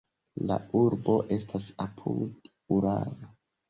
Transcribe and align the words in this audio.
La 0.51 0.57
urbo 0.79 1.19
estas 1.37 1.71
apud 1.87 2.53
Uralo. 2.81 3.37